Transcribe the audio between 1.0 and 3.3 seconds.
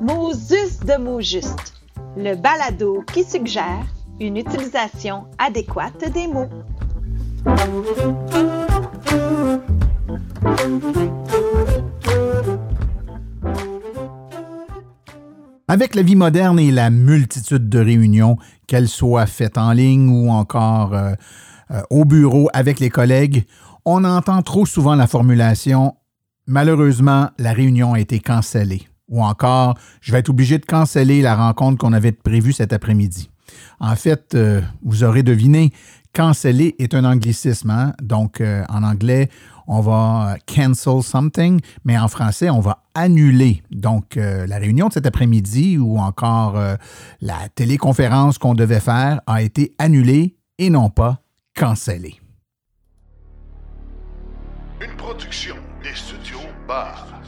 justes, le balado qui